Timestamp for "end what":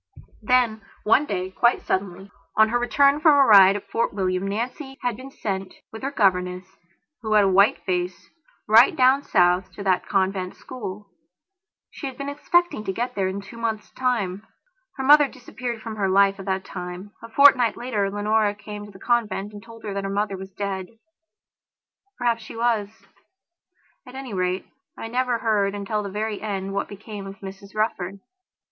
26.41-26.87